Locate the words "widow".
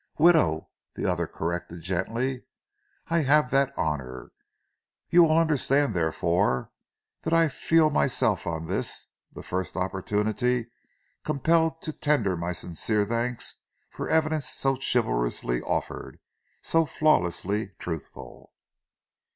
0.17-0.71